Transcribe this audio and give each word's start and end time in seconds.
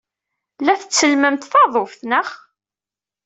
La 0.65 0.73
tettellmemt 0.79 1.49
taḍuft, 1.51 2.01
naɣ? 2.09 2.27